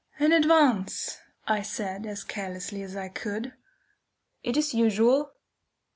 [0.19, 3.53] "In advance!" I said, as carelessly as I could.
[4.41, 5.33] "It is usual."